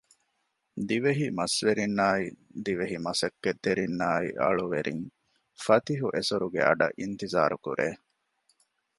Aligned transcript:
ދިވެހި 0.87 1.27
މަސްވެރިންނާއި 1.37 2.25
ދިވެހި 2.65 2.97
މަސައްކަތްތެރިންނާއި 3.05 4.29
އަޅުވެރިން 4.41 5.03
ފަތިހު 5.63 6.07
އެސޮރުގެ 6.15 6.61
އަޑަށް 6.67 6.95
އިންތިޒާރު 6.99 7.57
ކުރޭ 7.65 7.87